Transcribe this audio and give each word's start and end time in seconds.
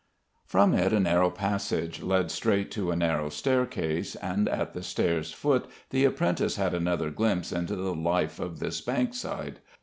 From 0.47 0.73
it 0.73 0.93
a 0.93 0.99
narrow 0.99 1.29
passage 1.29 2.01
led 2.01 2.31
straight 2.31 2.71
to 2.71 2.89
a 2.89 2.95
narrow 2.95 3.29
staircase; 3.29 4.15
and 4.15 4.49
at 4.49 4.73
the 4.73 4.81
stairs' 4.81 5.31
foot 5.31 5.67
the 5.91 6.05
apprentice 6.05 6.55
had 6.55 6.73
another 6.73 7.11
glimpse 7.11 7.51
into 7.51 7.75
the 7.75 7.93
life 7.93 8.39
of 8.39 8.57
this 8.57 8.81
Bankside. 8.81 9.59